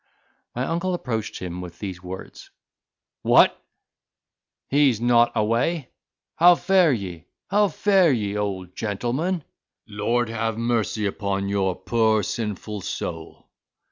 [0.55, 2.49] My uncle approached him with these words,
[3.21, 3.63] "What!
[4.67, 5.91] he's not a weigh.
[6.37, 7.25] How fare ye?
[7.51, 9.43] how fare ye, old gentleman?
[9.87, 13.51] Lord have mercy upon your poor sinful soul!"